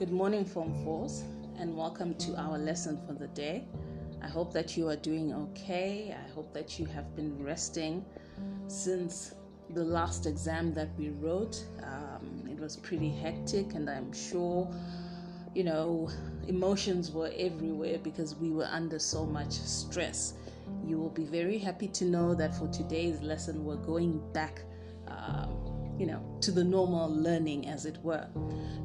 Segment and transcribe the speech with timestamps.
[0.00, 1.24] Good morning, Form 4s,
[1.58, 3.66] and welcome to our lesson for the day.
[4.22, 6.16] I hope that you are doing okay.
[6.18, 8.02] I hope that you have been resting
[8.66, 9.34] since
[9.74, 11.62] the last exam that we wrote.
[11.82, 14.74] Um, it was pretty hectic, and I'm sure,
[15.54, 16.08] you know,
[16.48, 20.32] emotions were everywhere because we were under so much stress.
[20.82, 24.62] You will be very happy to know that for today's lesson, we're going back.
[25.08, 25.59] Um,
[26.00, 28.26] you know, to the normal learning, as it were.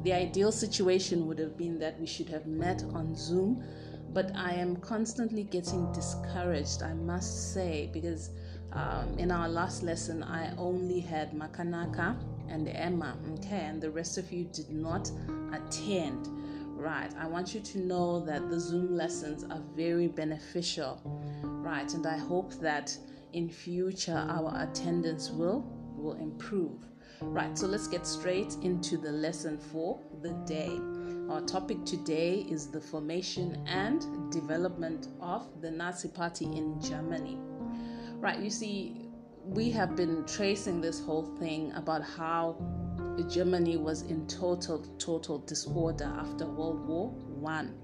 [0.02, 3.64] The ideal situation would have been that we should have met on Zoom,
[4.12, 8.30] but I am constantly getting discouraged, I must say, because
[8.72, 14.18] um, in our last lesson, I only had Makanaka and Emma, okay, and the rest
[14.18, 15.10] of you did not
[15.54, 16.28] attend.
[16.76, 21.00] Right, I want you to know that the Zoom lessons are very beneficial,
[21.42, 22.94] right, and I hope that
[23.32, 25.64] in future our attendance will
[25.96, 26.84] will improve.
[27.22, 30.78] Right, so let's get straight into the lesson for the day.
[31.30, 37.38] Our topic today is the formation and development of the Nazi Party in Germany.
[38.16, 39.08] Right, you see,
[39.44, 42.56] we have been tracing this whole thing about how
[43.30, 47.74] Germany was in total, total disorder after World War One.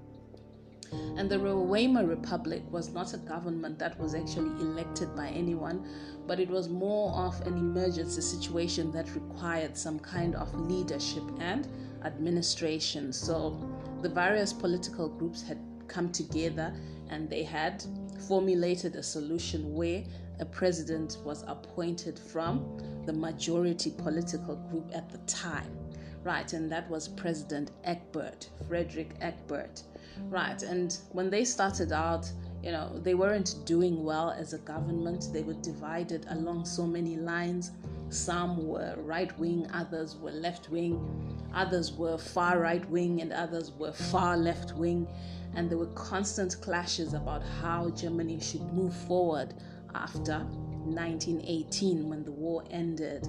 [1.17, 5.87] And the Weimar Republic was not a government that was actually elected by anyone,
[6.27, 11.67] but it was more of an emergency situation that required some kind of leadership and
[12.03, 13.13] administration.
[13.13, 13.59] So
[14.01, 16.73] the various political groups had come together
[17.09, 17.83] and they had
[18.27, 20.03] formulated a solution where
[20.39, 25.77] a president was appointed from the majority political group at the time.
[26.23, 29.83] Right, and that was President Egbert, Frederick Egbert.
[30.29, 32.31] Right, and when they started out,
[32.63, 35.27] you know, they weren't doing well as a government.
[35.33, 37.71] They were divided along so many lines.
[38.09, 43.71] Some were right wing, others were left wing, others were far right wing, and others
[43.71, 45.07] were far left wing.
[45.55, 49.55] And there were constant clashes about how Germany should move forward
[49.93, 50.39] after
[50.85, 53.27] 1918 when the war ended.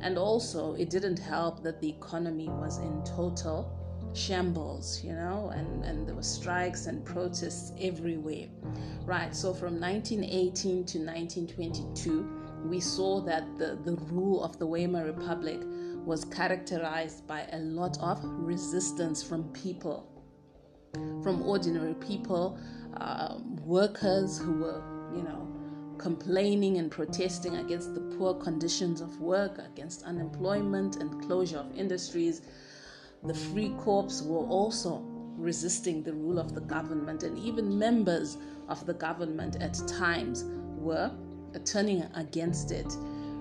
[0.00, 3.76] And also, it didn't help that the economy was in total
[4.12, 8.48] shambles, you know, and, and there were strikes and protests everywhere.
[9.04, 15.04] Right, so from 1918 to 1922, we saw that the, the rule of the Weimar
[15.04, 15.60] Republic
[16.04, 20.06] was characterized by a lot of resistance from people,
[21.22, 22.58] from ordinary people,
[22.96, 24.82] um, workers who were,
[25.14, 25.46] you know,
[25.98, 32.42] complaining and protesting against the poor conditions of work, against unemployment and closure of industries,
[33.24, 35.02] the Free Corps were also
[35.36, 38.38] resisting the rule of the government, and even members
[38.68, 40.44] of the government at times
[40.78, 41.10] were
[41.64, 42.96] turning against it.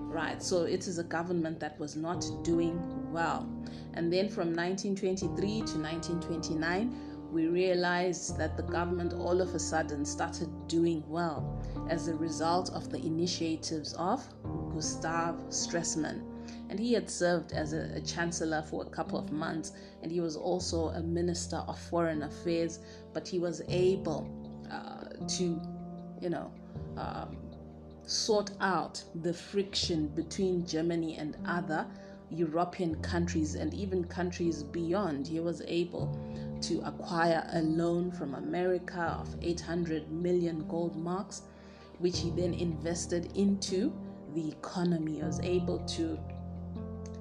[0.09, 2.81] Right, so it is a government that was not doing
[3.11, 3.47] well.
[3.93, 6.95] And then from 1923 to 1929,
[7.31, 12.71] we realized that the government all of a sudden started doing well as a result
[12.71, 14.27] of the initiatives of
[14.73, 16.23] Gustav Stresemann
[16.69, 20.21] and he had served as a, a, chancellor for a couple of months and he
[20.21, 22.79] was also a minister of foreign affairs
[23.13, 24.29] but he was able
[24.71, 25.59] uh, to
[26.21, 26.51] you know
[26.97, 27.37] um,
[28.03, 31.85] sort out the friction between germany and other
[32.31, 35.27] european countries and even countries beyond.
[35.27, 36.15] He was able
[36.61, 41.41] to acquire a loan from america of 800 million gold marks
[41.99, 43.93] which he then invested into
[44.33, 45.15] the economy.
[45.15, 46.17] He was able to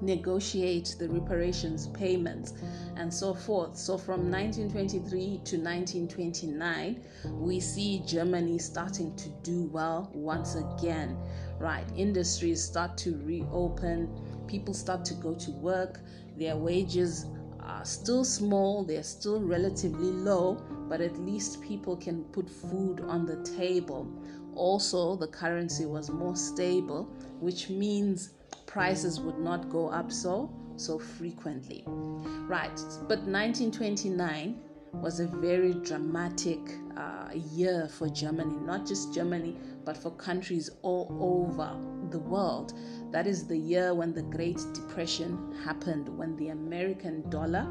[0.01, 2.53] negotiate the reparations payments
[2.95, 3.77] and so forth.
[3.77, 11.17] So from 1923 to 1929, we see Germany starting to do well once again.
[11.59, 14.09] Right, industries start to reopen,
[14.47, 15.99] people start to go to work,
[16.37, 17.25] their wages
[17.59, 20.55] are still small, they're still relatively low,
[20.87, 24.07] but at least people can put food on the table.
[24.55, 27.03] Also, the currency was more stable,
[27.39, 28.31] which means
[28.69, 31.83] prices would not go up so so frequently.
[31.87, 34.61] Right, but 1929
[34.93, 36.59] was a very dramatic
[36.95, 41.75] uh, year for Germany, not just Germany, but for countries all over
[42.11, 42.73] the world.
[43.11, 47.67] That is the year when the Great Depression happened, when the American dollar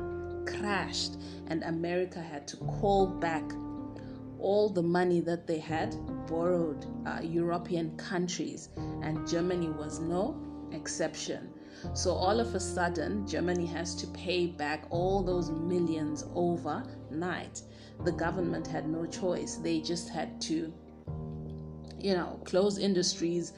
[0.47, 1.17] crashed
[1.47, 3.45] and America had to call back
[4.39, 5.97] all the money that they had
[6.27, 8.69] borrowed uh, European countries,
[9.03, 11.51] and Germany was no exception.
[11.95, 17.63] So all of a sudden, Germany has to pay back all those millions overnight.
[18.05, 19.57] The government had no choice.
[19.57, 20.73] They just had to,
[21.99, 23.53] you know, close industries,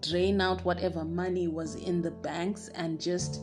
[0.00, 3.40] drain out whatever money was in the banks, and just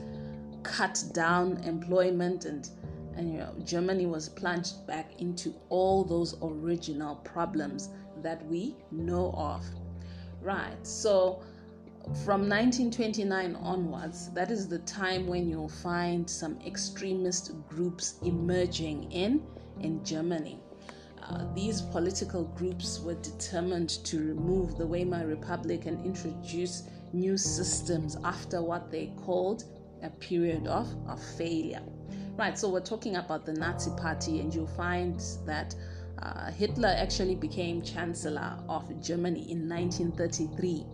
[0.64, 2.70] cut down employment and
[3.16, 7.90] and you know, Germany was plunged back into all those original problems
[8.22, 9.66] that we know of.
[10.42, 11.42] Right, so
[12.26, 19.44] from 1929 onwards, that is the time when you'll find some extremist groups emerging in
[19.80, 20.60] in Germany.
[21.24, 26.84] Uh, these political groups were determined to remove the Weimar Republic and introduce
[27.14, 29.66] new systems after what they called
[30.04, 31.82] a period of, of failure.
[32.36, 35.76] Right, so we're talking about the Nazi Party, and you'll find that
[36.20, 40.86] uh, Hitler actually became Chancellor of Germany in 1933.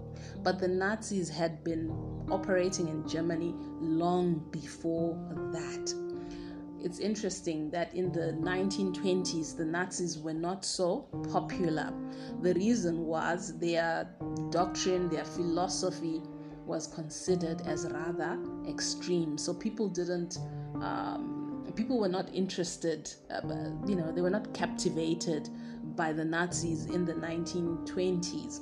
[0.43, 1.89] But the Nazis had been
[2.29, 5.15] operating in Germany long before
[5.53, 5.93] that.
[6.79, 11.91] It's interesting that in the 1920s, the Nazis were not so popular.
[12.41, 14.07] The reason was their
[14.51, 16.21] doctrine, their philosophy
[16.65, 18.37] was considered as rather
[18.67, 19.37] extreme.
[19.37, 20.37] So people didn't
[20.81, 21.47] um,
[21.77, 23.41] people were not interested, uh,
[23.85, 25.49] you know, they were not captivated
[25.95, 28.61] by the Nazis in the 1920s.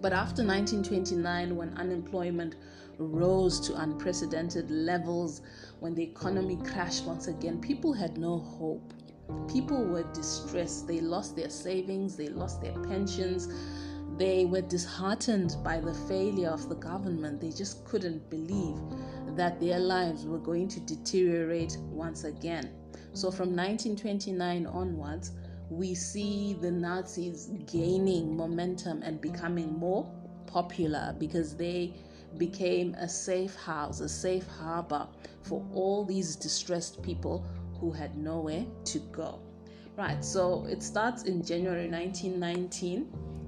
[0.00, 2.56] But after 1929, when unemployment
[2.98, 5.42] rose to unprecedented levels,
[5.80, 8.92] when the economy crashed once again, people had no hope.
[9.48, 10.86] People were distressed.
[10.86, 13.48] They lost their savings, they lost their pensions,
[14.16, 17.40] they were disheartened by the failure of the government.
[17.40, 18.76] They just couldn't believe
[19.36, 22.70] that their lives were going to deteriorate once again.
[23.12, 25.32] So from 1929 onwards,
[25.76, 30.08] we see the Nazis gaining momentum and becoming more
[30.46, 31.94] popular because they
[32.38, 35.06] became a safe house, a safe harbor
[35.42, 37.44] for all these distressed people
[37.80, 39.40] who had nowhere to go.
[39.96, 43.06] Right, so it starts in January 1919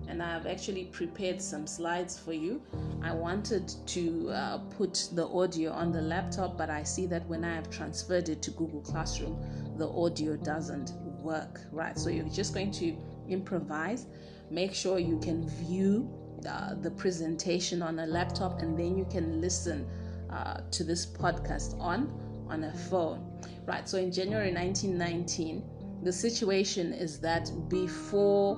[0.08, 2.62] and I've actually prepared some slides for you.
[3.02, 7.44] I wanted to uh, put the audio on the laptop, but I see that when
[7.44, 9.36] I have transferred it to Google Classroom,
[9.76, 10.92] the audio doesn't
[11.26, 11.98] work, right?
[11.98, 12.96] So you're just going to
[13.28, 14.06] improvise.
[14.50, 16.08] Make sure you can view
[16.48, 19.86] uh, the presentation on a laptop and then you can listen
[20.30, 22.12] uh, to this podcast on
[22.48, 23.26] on a phone
[23.64, 25.64] right so in january 1919
[26.02, 28.56] the situation is that before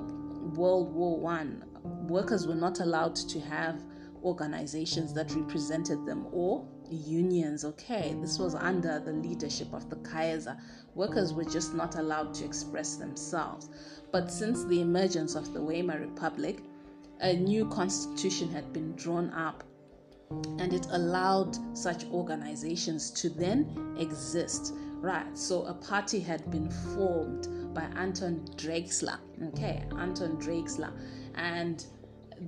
[0.55, 1.65] World War One,
[2.09, 3.82] workers were not allowed to have
[4.23, 7.64] organizations that represented them or unions.
[7.64, 10.56] Okay, this was under the leadership of the Kaiser.
[10.94, 13.69] Workers were just not allowed to express themselves.
[14.11, 16.62] But since the emergence of the Weimar Republic,
[17.20, 19.64] a new constitution had been drawn up
[20.58, 24.75] and it allowed such organizations to then exist.
[25.00, 29.19] Right, so a party had been formed by Anton Drexler.
[29.49, 30.93] Okay, Anton Drexler.
[31.37, 31.87] And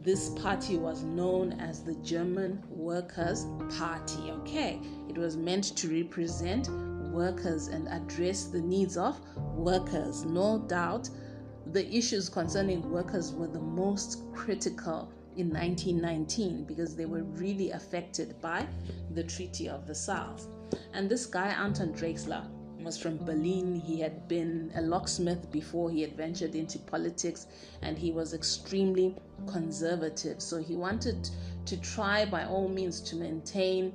[0.03, 3.47] this party was known as the German Workers'
[3.79, 4.31] Party.
[4.31, 6.69] Okay, it was meant to represent
[7.13, 9.21] workers and address the needs of
[9.55, 10.25] workers.
[10.25, 11.11] No doubt
[11.73, 18.41] the issues concerning workers were the most critical in 1919 because they were really affected
[18.41, 18.67] by
[19.15, 20.47] the Treaty of Versailles.
[20.93, 22.47] And this guy, Anton Drexler,
[22.85, 23.75] was from Berlin.
[23.75, 27.47] He had been a locksmith before he had ventured into politics,
[27.83, 29.17] and he was extremely
[29.47, 30.41] conservative.
[30.41, 31.29] So he wanted
[31.67, 33.93] to try by all means to maintain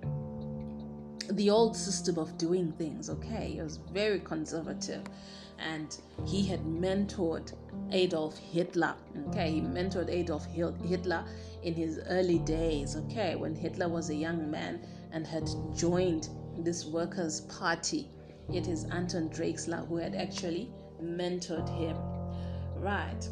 [1.32, 3.10] the old system of doing things.
[3.10, 5.02] Okay, he was very conservative,
[5.60, 7.54] and he had mentored
[7.92, 8.96] Adolf Hitler.
[9.30, 11.26] Okay, he mentored Adolf Hitler
[11.64, 12.96] in his early days.
[12.96, 18.10] Okay, when Hitler was a young man and had joined this Workers' Party
[18.54, 20.70] it is Anton Drexler who had actually
[21.02, 21.98] mentored him.
[22.78, 23.28] Right.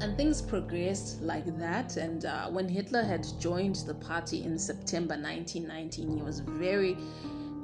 [0.00, 1.96] And things progressed like that.
[1.96, 6.96] And uh, when Hitler had joined the party in September 1919, he was very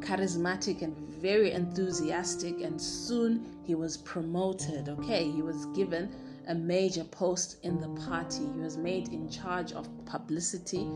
[0.01, 2.61] charismatic and very enthusiastic.
[2.61, 4.89] And soon he was promoted.
[4.89, 6.11] Okay, he was given
[6.47, 8.43] a major post in the party.
[8.55, 10.87] He was made in charge of publicity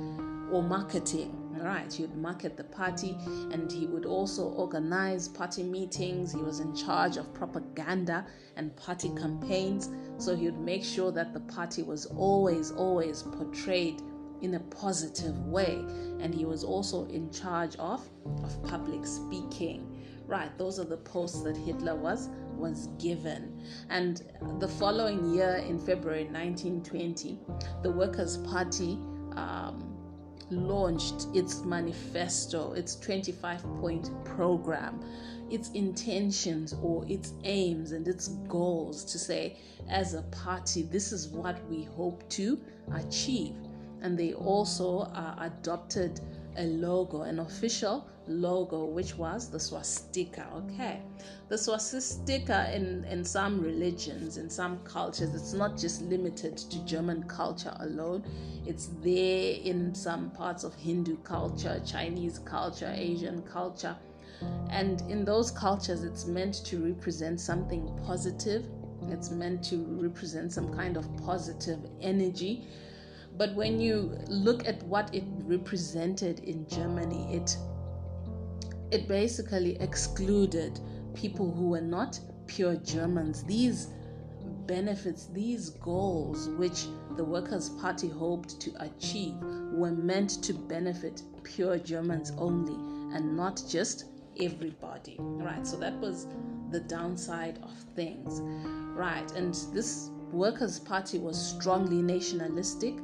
[0.54, 1.92] or marketing right?
[1.92, 3.16] He would market the party
[3.50, 6.32] and he would also organize party meetings.
[6.32, 9.88] He was in charge of propaganda and party campaigns.
[10.18, 14.02] So he would make sure that the party was always always portrayed
[14.42, 15.84] in a positive way.
[16.20, 18.06] And he was also in charge of
[18.42, 19.90] of public speaking.
[20.26, 23.62] Right those are the posts that hitler was was given.
[23.88, 24.22] And
[24.58, 27.38] the following year in february 1920
[27.82, 28.98] the workers party
[29.36, 29.93] um,
[30.50, 35.00] launched its manifesto, its 25 point program,
[35.50, 39.56] its intentions or its aims and its goals to say,
[39.88, 42.58] as a party, this is what we hope to
[42.94, 43.54] achieve.
[44.00, 46.20] And they also uh, adopted
[46.56, 50.46] a logo, an official logo, which was the swastika.
[50.54, 51.00] Okay,
[51.48, 57.22] the swastika in in some religions, in some cultures, it's not just limited to German
[57.24, 58.24] culture alone.
[58.66, 63.96] It's there in some parts of Hindu culture, Chinese culture, Asian culture,
[64.70, 68.66] and in those cultures, it's meant to represent something positive.
[69.08, 72.66] It's meant to represent some kind of positive energy.
[73.36, 77.56] But when you look at what it represented in Germany, it
[78.90, 80.78] it basically excluded
[81.14, 83.42] people who were not pure Germans.
[83.42, 83.88] These
[84.66, 86.86] benefits, these goals, which
[87.16, 89.34] the Workers' Party hoped to achieve,
[89.72, 92.74] were meant to benefit pure Germans only
[93.16, 94.06] and not just
[94.40, 95.16] everybody.
[95.18, 96.26] Right, so that was
[96.70, 98.40] the downside of things.
[98.96, 102.94] Right, and this Workers' Party was strongly nationalistic.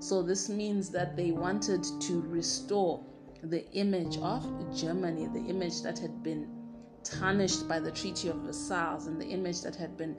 [0.00, 3.04] So this means that they wanted to restore
[3.42, 6.48] the image of Germany, the image that had been
[7.04, 10.16] tarnished by the Treaty of Versailles and the image that had been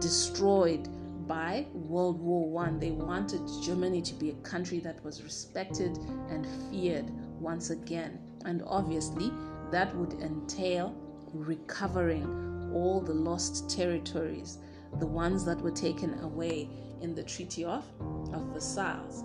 [0.00, 0.88] destroyed
[1.26, 2.78] by World War One.
[2.78, 5.98] They wanted Germany to be a country that was respected
[6.30, 7.10] and feared
[7.40, 8.18] once again.
[8.44, 9.32] And obviously,
[9.70, 10.94] that would entail
[11.32, 14.58] recovering all the lost territories,
[15.00, 16.68] the ones that were taken away
[17.00, 17.84] in the Treaty of,
[18.34, 19.24] of Versailles.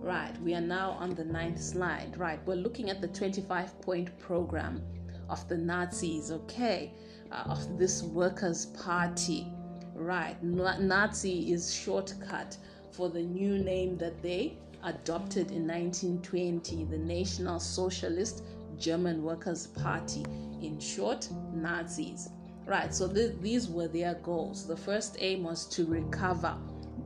[0.00, 2.16] Right, we are now on the ninth slide.
[2.16, 4.82] Right, we're looking at the 25 point program
[5.28, 6.92] of the Nazis, okay,
[7.32, 9.46] uh, of this Workers' Party.
[9.94, 12.56] Right, Nazi is shortcut
[12.92, 18.44] for the new name that they adopted in 1920, the National Socialist
[18.78, 20.24] German Workers' Party,
[20.62, 22.28] in short, Nazis.
[22.66, 24.66] Right, so th- these were their goals.
[24.66, 26.56] The first aim was to recover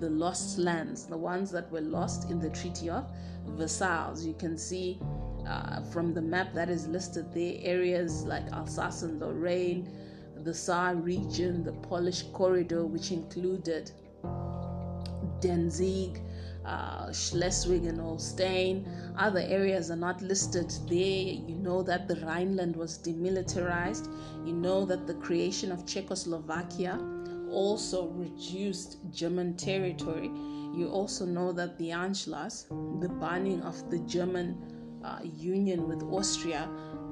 [0.01, 3.05] the lost lands, the ones that were lost in the Treaty of
[3.47, 4.25] Versailles.
[4.25, 4.99] You can see
[5.47, 9.89] uh, from the map that is listed there areas like Alsace and Lorraine,
[10.43, 13.93] the Saar region, the Polish corridor, which included
[15.41, 16.21] Danzig,
[16.65, 18.87] uh, Schleswig and Holstein.
[19.19, 21.35] Other areas are not listed there.
[21.49, 24.09] You know that the Rhineland was demilitarized.
[24.47, 26.99] You know that the creation of Czechoslovakia
[27.51, 30.31] also reduced German territory.
[30.75, 32.69] You also know that the Anschluss,
[33.01, 34.57] the banning of the German
[35.05, 36.69] uh, union with Austria,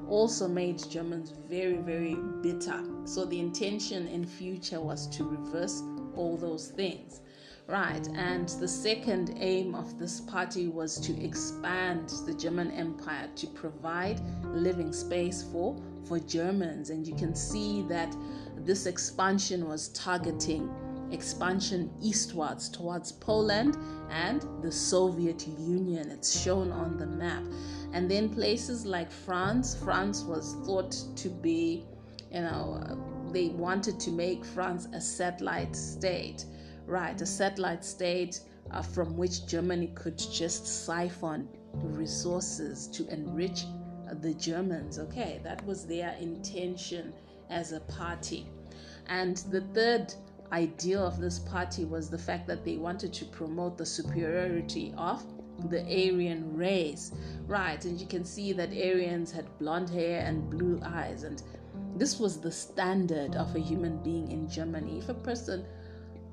[0.09, 2.83] also made Germans very, very bitter.
[3.05, 5.83] So the intention in future was to reverse
[6.17, 7.21] all those things.
[7.67, 13.47] Right, and the second aim of this party was to expand the German Empire to
[13.49, 15.77] provide living space for
[16.07, 18.17] for Germans, and you can see that
[18.65, 20.71] this expansion was targeting
[21.11, 23.77] expansion eastwards towards Poland
[24.11, 26.11] and the Soviet Union.
[26.11, 27.43] It's shown on the map.
[27.93, 31.87] And then places like France, France was thought to be,
[32.31, 32.99] you know,
[33.33, 36.45] they wanted to make France a satellite state,
[36.87, 37.19] right?
[37.21, 43.65] A satellite state uh, from which Germany could just siphon resources to enrich
[44.21, 44.99] the Germans.
[44.99, 47.13] Okay, that was their intention
[47.51, 48.47] as a party.
[49.09, 50.15] And the third
[50.53, 55.25] ideal of this party was the fact that they wanted to promote the superiority of
[55.71, 57.13] the Aryan race.
[57.47, 61.43] Right, and you can see that Aryans had blonde hair and blue eyes, and
[61.97, 64.99] this was the standard of a human being in Germany.
[64.99, 65.65] If a person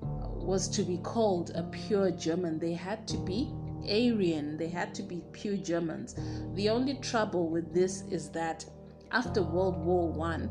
[0.02, 3.52] was to be called a pure German, they had to be
[3.84, 6.16] Aryan, they had to be pure Germans.
[6.54, 8.66] The only trouble with this is that
[9.12, 10.50] after World War One,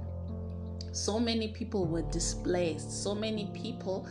[0.95, 4.07] so many people were displaced, so many people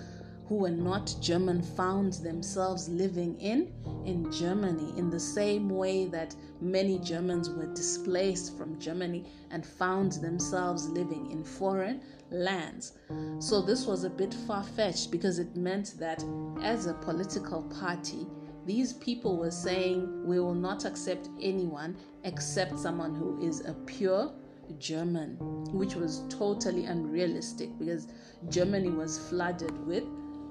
[0.48, 3.72] who were not German found themselves living in
[4.06, 10.14] in Germany in the same way that many Germans were displaced from Germany and found
[10.14, 12.94] themselves living in foreign lands.
[13.40, 16.22] So this was a bit far-fetched because it meant that
[16.62, 18.28] as a political party
[18.66, 24.34] these people were saying we will not accept anyone except someone who is a pure
[24.80, 25.38] German,
[25.72, 28.08] which was totally unrealistic because
[28.50, 30.04] Germany was flooded with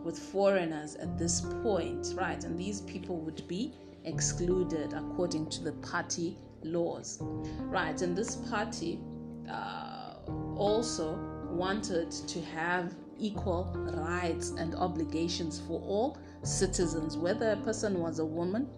[0.04, 2.42] with foreigners at this point, right?
[2.42, 3.72] And these people would be
[4.04, 7.18] excluded according to the party laws,
[7.60, 8.00] right?
[8.02, 8.98] And this party
[9.48, 10.14] uh,
[10.56, 11.16] also
[11.50, 18.24] wanted to have equal rights and obligations for all citizens, whether a person was a
[18.24, 18.68] woman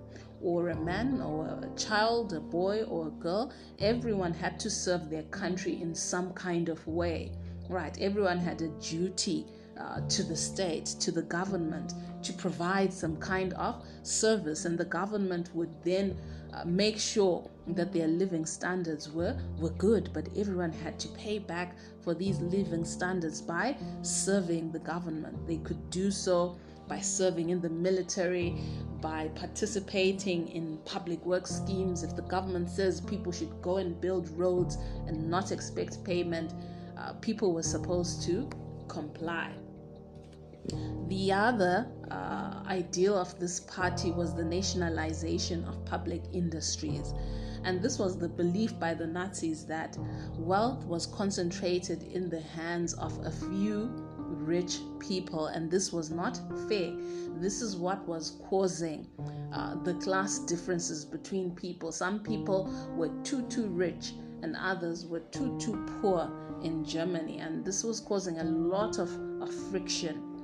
[0.44, 5.08] or a man or a child, a boy or a girl, everyone had to serve
[5.08, 7.32] their country in some kind of way,
[7.68, 7.96] right?
[8.00, 9.46] Everyone had a duty
[9.80, 14.84] uh, to the state, to the government, to provide some kind of service, and the
[14.84, 16.16] government would then
[16.52, 20.10] uh, make sure that their living standards were were good.
[20.12, 25.46] But everyone had to pay back for these living standards by serving the government.
[25.46, 26.56] They could do so
[26.88, 28.56] by serving in the military
[29.00, 34.28] by participating in public work schemes if the government says people should go and build
[34.38, 34.76] roads
[35.06, 36.54] and not expect payment
[36.98, 38.48] uh, people were supposed to
[38.88, 39.50] comply
[41.08, 47.12] the other uh, ideal of this party was the nationalization of public industries.
[47.64, 49.96] And this was the belief by the Nazis that
[50.36, 56.38] wealth was concentrated in the hands of a few rich people, and this was not
[56.68, 56.92] fair.
[57.36, 59.06] This is what was causing
[59.52, 61.92] uh, the class differences between people.
[61.92, 66.30] Some people were too, too rich, and others were too, too poor
[66.62, 69.10] in Germany, and this was causing a lot of,
[69.42, 70.34] of friction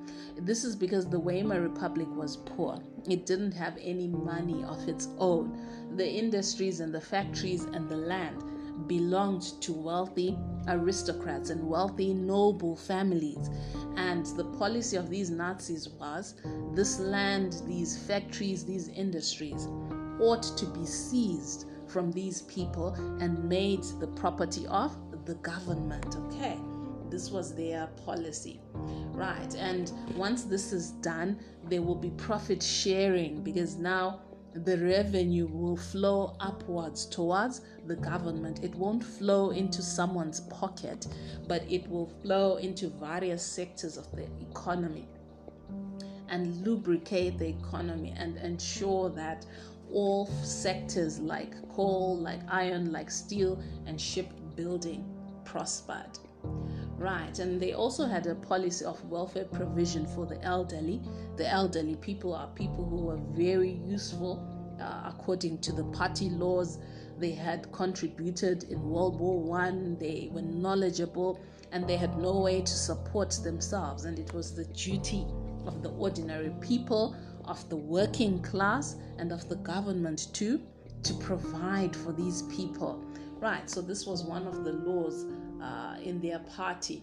[0.43, 2.79] this is because the Weimar Republic was poor.
[3.09, 5.59] It didn't have any money of its own.
[5.97, 8.43] The industries and the factories and the land
[8.87, 10.37] belonged to wealthy
[10.69, 13.51] aristocrats and wealthy noble families.
[13.97, 16.35] And the policy of these Nazis was
[16.75, 19.69] this land, these factories, these industries
[20.21, 26.17] ought to be seized from these people and made the property of the government.
[26.27, 26.59] Okay.
[27.11, 28.61] This was their policy,
[29.13, 29.55] right?
[29.57, 34.21] And once this is done, there will be profit sharing because now
[34.54, 38.64] the revenue will flow upwards towards the government.
[38.64, 41.07] It won't flow into someone's pocket,
[41.47, 45.09] but it will flow into various sectors of the economy
[46.28, 49.47] and lubricate the economy and ensure that
[49.92, 55.04] all sectors like coal, like iron, like steel, and shipbuilding
[55.45, 56.19] prospered.
[57.00, 61.00] Right, and they also had a policy of welfare provision for the elderly.
[61.38, 64.47] The elderly people are people who were very useful
[64.78, 66.78] uh, according to the party laws.
[67.19, 69.97] They had contributed in World War One.
[69.99, 71.41] They were knowledgeable,
[71.73, 74.04] and they had no way to support themselves.
[74.04, 75.25] And it was the duty
[75.65, 80.60] of the ordinary people, of the working class, and of the government too,
[81.04, 83.02] to provide for these people.
[83.39, 85.25] Right, so this was one of the laws
[85.63, 87.03] uh, in their party.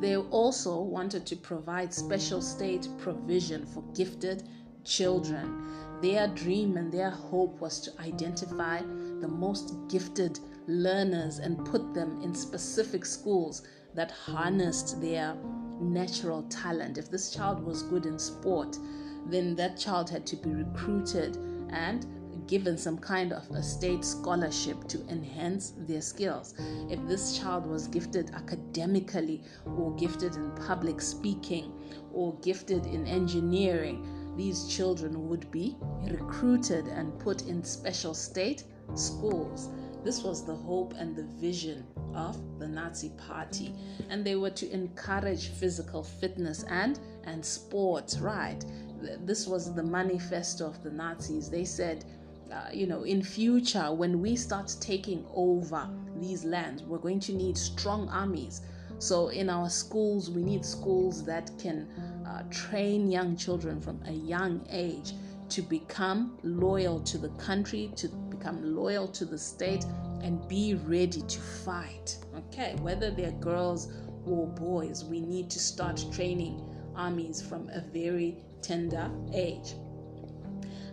[0.00, 4.48] They also wanted to provide special state provision for gifted
[4.84, 5.66] children.
[6.00, 8.80] Their dream and their hope was to identify
[9.20, 10.38] the most gifted
[10.68, 15.36] learners and put them in specific schools that harnessed their
[15.80, 16.98] natural talent.
[16.98, 18.78] If this child was good in sport,
[19.26, 21.36] then that child had to be recruited
[21.70, 22.06] and
[22.48, 26.54] given some kind of a state scholarship to enhance their skills.
[26.90, 31.72] If this child was gifted academically or gifted in public speaking
[32.12, 35.76] or gifted in engineering, these children would be
[36.10, 39.68] recruited and put in special state schools.
[40.04, 41.84] This was the hope and the vision
[42.14, 43.74] of the Nazi party.
[44.08, 48.64] And they were to encourage physical fitness and, and sports, right?
[49.24, 51.50] This was the manifesto of the Nazis.
[51.50, 52.04] They said
[52.52, 57.32] uh, you know, in future, when we start taking over these lands, we're going to
[57.32, 58.62] need strong armies.
[58.98, 61.88] So in our schools, we need schools that can
[62.26, 65.12] uh, train young children from a young age
[65.50, 69.84] to become loyal to the country, to become loyal to the state,
[70.22, 72.18] and be ready to fight.
[72.36, 73.92] Okay, whether they're girls
[74.26, 76.60] or boys, we need to start training
[76.96, 79.74] armies from a very tender age.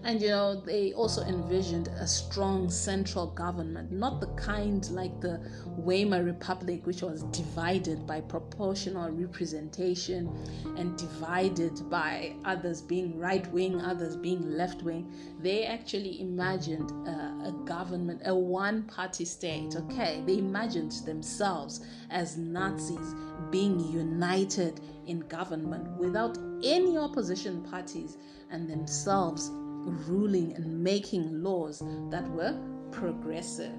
[0.06, 5.42] And you know, they also envisioned a strong central government, not the kind like the
[5.66, 10.30] Weimar Republic, which was divided by proportional representation
[10.78, 15.12] and divided by others being right wing, others being left wing.
[15.42, 19.76] They actually imagined a, a government, a one party state.
[19.76, 23.16] Okay, they imagined themselves as Nazis
[23.50, 28.18] being united in government without any opposition parties
[28.52, 29.50] and themselves
[29.86, 32.58] ruling and making laws that were
[32.92, 33.74] progressive.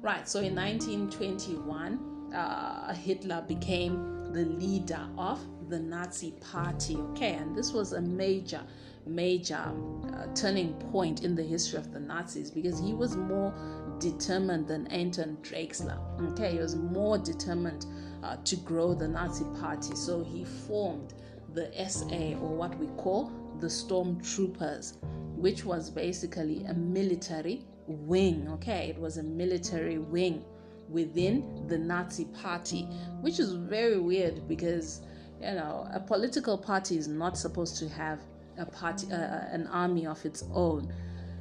[0.00, 6.96] Right, so in 1921, uh, Hitler became the leader of the Nazi Party.
[6.96, 8.60] Okay, and this was a major,
[9.06, 13.52] major uh, turning point in the history of the Nazis because he was more
[13.98, 15.98] determined than Anton Drexler.
[16.32, 17.86] Okay, he was more determined
[18.22, 21.14] uh, to grow the Nazi Party, so he formed
[21.54, 24.94] the SA or what we call the Stormtroopers
[25.40, 28.48] which was basically a military wing.
[28.54, 30.44] Okay, it was a military wing
[30.88, 32.82] within the Nazi party,
[33.20, 35.00] which is very weird because
[35.40, 38.20] you know a political party is not supposed to have
[38.58, 39.16] a party, uh,
[39.52, 40.92] an army of its own.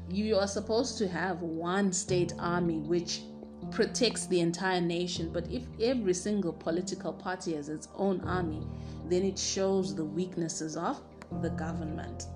[0.10, 3.24] you are supposed to have one state army which
[3.72, 5.30] protects the entire nation.
[5.32, 8.66] But if every single political party has its own army,
[9.10, 11.02] then it shows the weaknesses of
[11.42, 12.28] the government.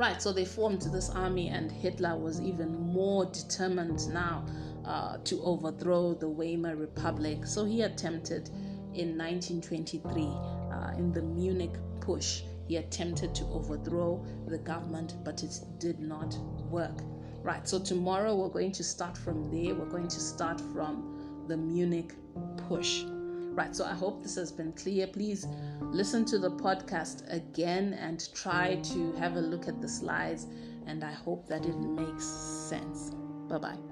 [0.00, 4.46] Right, so they formed this army, and Hitler was even more determined now
[4.86, 7.44] uh, to overthrow the Weimar Republic.
[7.44, 8.48] So he attempted
[8.94, 15.60] in 1923 uh, in the Munich Putsch, He attempted to overthrow the government, but it
[15.76, 16.34] did not
[16.70, 17.02] work.
[17.42, 19.74] Right, so tomorrow we're going to start from there.
[19.74, 22.14] We're going to start from the Munich
[22.56, 23.19] Putsch.
[23.52, 25.06] Right, so I hope this has been clear.
[25.06, 25.46] Please
[25.80, 30.46] listen to the podcast again and try to have a look at the slides,
[30.86, 33.10] and I hope that it makes sense.
[33.48, 33.89] Bye bye.